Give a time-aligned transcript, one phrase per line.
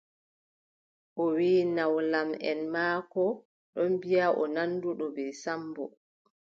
[1.23, 3.23] O wiʼi nawlamʼen maako
[3.73, 5.83] ɗon mbiʼi o nanduɗo bee Sammbo.